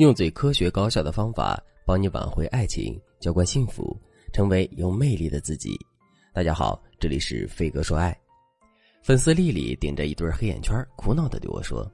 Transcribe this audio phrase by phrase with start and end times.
[0.00, 3.94] 用最科学高效的方法帮你挽回爱情，浇灌幸福，
[4.32, 5.78] 成为有魅力的自己。
[6.32, 8.18] 大家好，这里是飞哥说爱。
[9.02, 11.86] 粉丝丽丽顶着一对黑眼圈，苦恼的对我说：“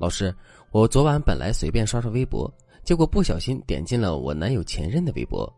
[0.00, 0.34] 老师，
[0.72, 2.52] 我昨晚本来随便刷刷微博，
[2.82, 5.48] 结果不小心点进了我男友前任的微博。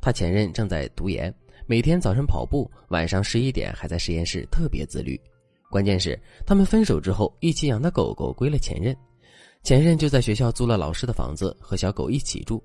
[0.00, 1.32] 他前任正在读研，
[1.68, 5.16] 每天早晨跑步，晚上十一点还在实验室，特别自律。
[5.70, 8.92] 关键是他们分手之后，一起养的狗狗归了前任。”
[9.62, 12.62] 前任就在学校租了老师的房子，和小狗一起住。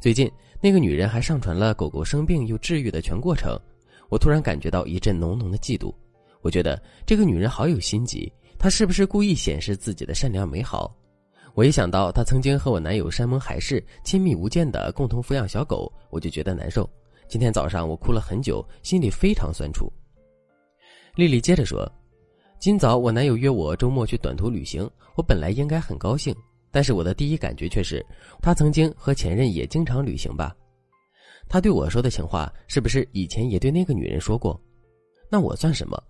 [0.00, 0.30] 最近，
[0.62, 3.58] 那个女人还上传了狗狗生病又治愈的全过程。
[4.08, 5.92] 我突然感觉到一阵浓浓的嫉妒。
[6.40, 10.96] 我觉得这个女人好有心机，她是不是故意显示自己的善良美好？
[11.54, 16.88] 我一想到她曾经和我男友山盟海誓、亲密无间的共同抚养小狗，我就觉得难受。
[17.26, 19.92] 今天早上我哭了很久，心里非常酸楚。
[21.14, 21.86] 丽丽接着说。
[22.60, 26.34] 今早我男友约我周末去短途旅行，我本来应该很高兴，
[26.72, 28.04] 但是我的第一感觉却是，
[28.42, 30.52] 他曾经和前任也经常旅行吧？
[31.48, 34.60] 他对我说的情话是不是以前也对那个女人说过？
[35.30, 36.02] 那我算什么？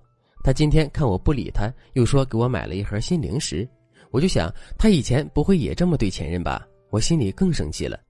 [0.43, 3.69] 他今天看我不理他，又说给我买了一盒新零食，
[4.11, 6.67] 我就想他以前不会也这么对前任吧？
[6.89, 8.01] 我心里更生气了。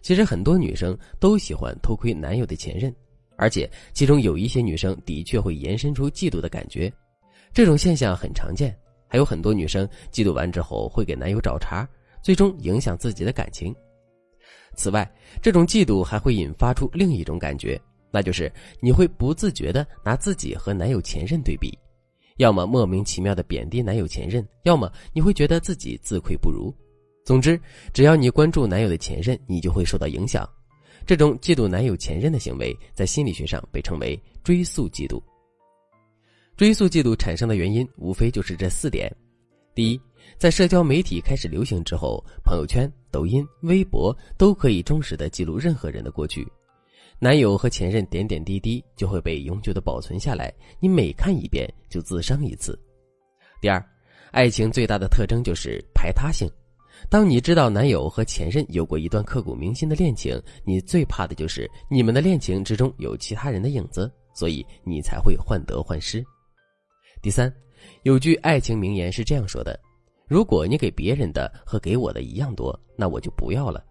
[0.00, 2.94] 其实很多女生都喜欢偷窥男友的前任，
[3.36, 6.90] 而且其中有一些女生的确会延伸出嫉妒的感觉。
[7.56, 11.88] 这种现象很常见，还有很多女生嫉妒完之后会给男友找茬，
[12.20, 13.74] 最终影响自己的感情。
[14.74, 21.72] 此外，这种嫉妒还会引发出另一种感觉，那就是你会不自觉的拿自己和男友前任对比，
[22.36, 26.70] 要么莫名其妙的贬低男友前任，要么你会觉得自己自愧不如。
[27.24, 27.58] 总之，
[27.94, 30.46] 只要你关注男友的前任，你就会受到影响。
[31.06, 35.18] 这种嫉妒男友前任的行为，在心理学上被称为追溯嫉妒。
[36.56, 39.14] 追溯嫉妒产生的原因无非就是这四点：
[39.74, 40.00] 第一，
[40.38, 46.50] 在社交媒体开始流行之后，朋友圈、抖音、微博都可以忠实的记录任何人的过去，
[47.18, 50.50] 男友和前任点点滴滴就会被永久的保存下来，
[50.80, 52.78] 你每看一遍就自伤一次。
[53.60, 53.84] 第二，
[54.30, 56.50] 爱情最大的特征就是排他性，
[57.10, 66.24] 当你知道男友和前任有过一段刻骨铭心的恋情，你最怕的就是你们的恋情之中有其他人的影子，所以你才会患得患失。
[67.22, 67.52] 第三，
[68.02, 69.78] 有句爱情名言是这样说的
[70.28, 73.84] ：“如果你给别人的和给我的一样多，那我就不要了。”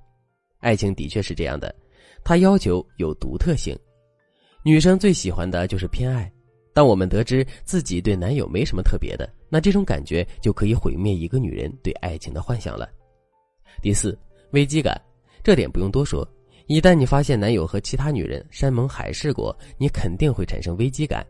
[0.59, 1.73] 爱情的确是这样的，
[2.23, 3.77] 它要求有独特性。
[4.63, 6.31] 女生最喜欢的就是偏爱。
[6.73, 12.89] 当我们得知自己对男友没什么特别的，那这种感觉就可以毁灭一个女人对爱情的幻想了。
[13.81, 14.17] 第四，
[14.51, 14.99] 危机感，
[15.43, 16.27] 这点不用多说。
[16.67, 21.25] 一旦你发现男友和其他女人山盟海誓过，你肯定会产生危机感。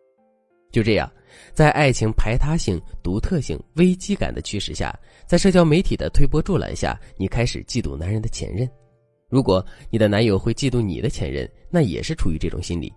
[0.71, 1.09] 就这样，
[1.53, 4.93] 在爱情排他性、独特性、危机感的驱使下，
[5.25, 8.69] 在社交媒体的推波助澜下，你开始嫉妒男人的前任。
[9.29, 12.91] 如果你的男友会嫉妒你的前任，那也是出于这种心理。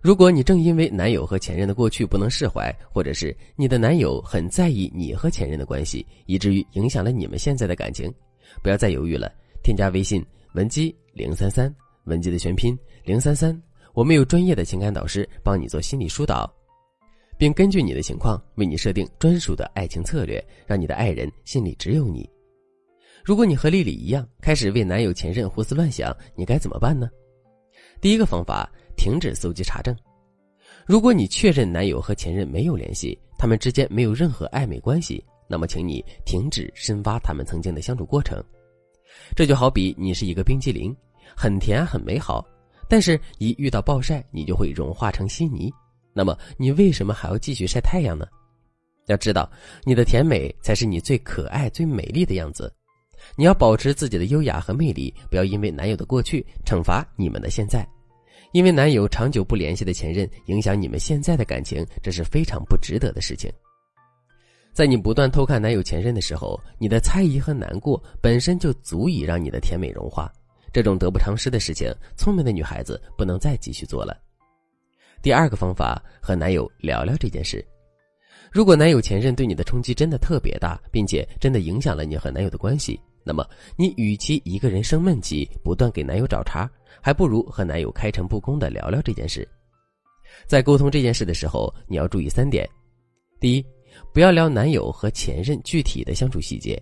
[0.00, 8.12] 如果你正因为男友和前任的过去不能释怀，或者是你的男友很在意你和前任的关系，以至于影响了你们现在的感情，
[8.62, 10.24] 不要再犹豫了，添加微信
[10.54, 11.74] 文姬零三三，
[12.04, 13.60] 文姬的全拼零三三。
[13.98, 16.48] 我们有专业的情感导师帮你做心理疏导，
[17.36, 22.30] 并根据你的情况为你设定专属的爱情策略，让你的爱人心里只有你。
[23.24, 27.10] 如果你和丽丽一样开始为男友前任胡思乱想，你该怎么办呢？
[28.00, 29.92] 第一个方法，停止搜集查证。
[30.86, 38.40] 如果你确认男友和前任没有联系，他们之间没有任何暧昧关系，那么请你停止深挖他们曾经的相处过程。
[39.34, 40.96] 这就好比你是一个冰激凌，
[41.36, 42.46] 很甜很美好。
[42.88, 45.70] 但是，一遇到暴晒，你就会融化成稀泥。
[46.14, 48.26] 那么，你为什么还要继续晒太阳呢？
[49.06, 49.50] 要知道，
[49.84, 52.72] 你的甜美才是你最可爱、最美丽的样子。
[53.36, 57.86] 你要保持自己的优雅和魅力，不要因为男友的过去惩罚你们的现在。
[58.52, 63.52] 因为男友长久不联系的前任影响你们现在的感情，这是非常不值得的事情。
[64.72, 70.32] 在你不断偷看男友前任的时候，你的猜疑和难过本身就足以让你的甜美融化。
[70.78, 74.16] 这种得不偿失的事情，聪明的女孩子不能再继续做了。
[75.20, 77.66] 第二个方法，和男友聊聊这件事。
[78.52, 83.44] 如果男友前任对你的冲击真的特别大，并且真的影响了你和男友的关系，那么
[83.74, 86.70] 你与其一个人生闷气，不断给男友找茬，
[87.02, 89.44] 还不如和男友开诚布公的聊聊这件事。
[90.46, 92.64] 在沟通这件事的时候，你要注意三点：
[93.40, 93.66] 第一，
[94.14, 96.80] 不要聊男友和前任具体的相处细节。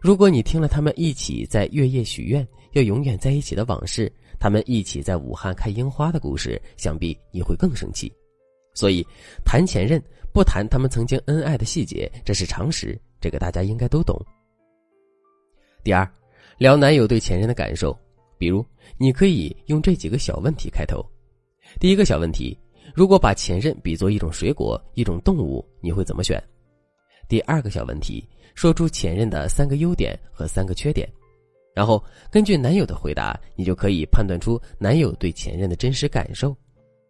[0.00, 8.12] 如果你听了他们一起在月夜许愿要永远在一起的往事，他们一起在武汉看樱花的故事，想必你会更生气。
[8.74, 9.06] 所以，
[9.44, 10.02] 谈前任
[10.32, 14.20] 不谈他们曾经恩爱的细节，这是常识，这个大家应该都懂。
[15.82, 16.06] 第二，
[16.58, 17.96] 聊男友对前任的感受，
[18.36, 18.64] 比如
[18.98, 21.04] 你可以用这几个小问题开头。
[21.78, 22.58] 第一个小问题：
[22.94, 26.42] 如果把前任比作一种水果、一种动物，你会怎么选？
[27.28, 31.08] 第二个小问题：说出前任的三个优点和三个缺点。
[31.74, 36.56] 然后根据男友的回答，你就可以判断出男友对前任的真实感受。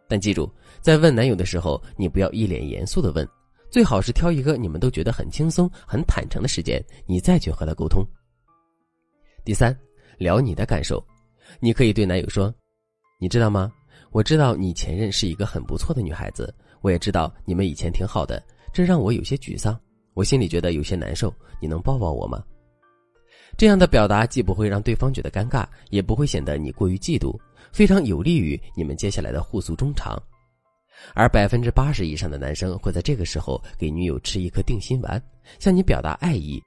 [0.07, 0.51] 但记住，
[0.81, 3.27] 在问男友的时候，你不要一脸严肃的问，
[3.69, 8.03] 最好是挑一个你们都觉得很轻松、很坦诚的时间，你再去和他沟通。
[9.43, 9.77] 第三，
[10.17, 11.03] 聊你的感受，
[11.59, 12.53] 你可以对男友说
[13.19, 13.71] ：“你知道吗？
[14.11, 18.41] 我知道你前任是一个很不错的女孩子，我也知道你们以前挺好的，
[18.73, 19.79] 这让我有些沮丧，
[20.15, 21.31] 我心里觉得有些难受。
[21.61, 22.43] 你能抱抱我吗？”
[23.55, 27.39] 这样的表达既不会让对方觉得尴尬，也不会显得你过于嫉妒，
[27.71, 30.21] 非常有利于你们接下来的互诉衷肠。
[31.13, 35.21] 而百分之八十以上的男生会在这个时候给女友吃一颗定心丸，
[35.59, 36.61] 向你表达爱意。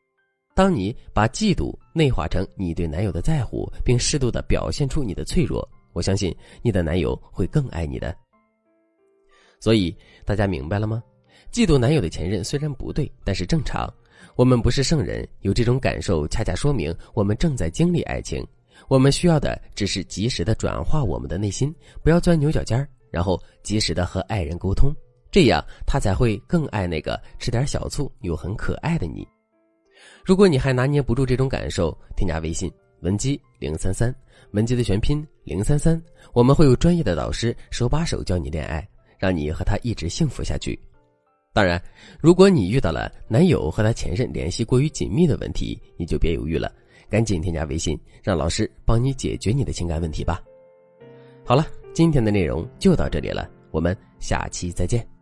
[0.54, 8.16] 当你把嫉妒内化成你对男友的在乎，并适度的表现出你的脆弱，我相信你的男友会更爱你的。
[9.60, 9.94] 所以
[10.24, 11.02] 大家明白了吗？
[11.52, 13.92] 嫉妒男友的前任虽然不对，但是正常。
[14.36, 18.46] 我们不是圣人，有这种感受，恰恰说明我们正在经历爱情。
[18.86, 24.92] 我们需要的只是及时的转化我们的内心，不要钻牛角尖儿，然后及时的和爱人沟通，
[25.32, 29.26] 这样他才会更爱那个吃点小醋又很可爱的你。
[30.24, 32.70] 如果你还拿捏不住这种感受，添加微信
[33.00, 34.14] 文姬零三三，
[34.52, 36.00] 文姬的全拼零三三，
[36.32, 40.78] 我们会有专业的导师手把手教你恋爱，让你和他一直幸福下去。
[41.52, 41.82] 当然，
[42.20, 46.72] 如果你遇到了男友和他前任联系过于紧密的问题，你就别犹豫了，
[47.08, 50.40] 赶紧添加微信，让老师帮你解决你的情感问题吧。
[51.44, 55.17] 好了，今天的内容就到这里了，我们下期再见。